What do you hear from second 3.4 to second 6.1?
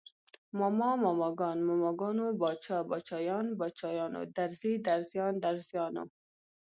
باچايانو، درزي، درزيان، درزیانو